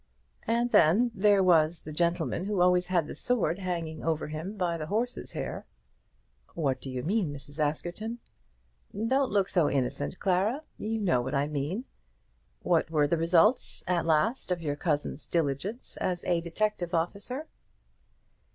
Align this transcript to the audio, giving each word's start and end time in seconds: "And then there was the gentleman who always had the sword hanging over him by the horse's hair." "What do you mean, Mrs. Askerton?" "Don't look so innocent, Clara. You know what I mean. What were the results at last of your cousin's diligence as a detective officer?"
"And 0.47 0.71
then 0.71 1.11
there 1.13 1.43
was 1.43 1.83
the 1.83 1.93
gentleman 1.93 2.45
who 2.45 2.59
always 2.59 2.87
had 2.87 3.05
the 3.05 3.13
sword 3.13 3.59
hanging 3.59 4.03
over 4.03 4.29
him 4.29 4.57
by 4.57 4.75
the 4.75 4.87
horse's 4.87 5.33
hair." 5.33 5.67
"What 6.55 6.81
do 6.81 6.89
you 6.89 7.03
mean, 7.03 7.31
Mrs. 7.31 7.63
Askerton?" 7.63 8.17
"Don't 8.95 9.29
look 9.29 9.47
so 9.47 9.69
innocent, 9.69 10.17
Clara. 10.19 10.63
You 10.79 10.99
know 10.99 11.21
what 11.21 11.35
I 11.35 11.47
mean. 11.47 11.85
What 12.63 12.89
were 12.89 13.05
the 13.05 13.19
results 13.19 13.83
at 13.85 14.07
last 14.07 14.49
of 14.49 14.59
your 14.59 14.75
cousin's 14.75 15.27
diligence 15.27 15.97
as 15.97 16.25
a 16.25 16.41
detective 16.41 16.95
officer?" 16.95 17.45